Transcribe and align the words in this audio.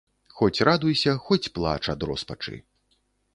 Хоць 0.37 0.63
радуйся, 0.69 1.13
хоць 1.25 1.51
плач 1.59 1.79
ад 1.95 2.01
роспачы. 2.11 2.55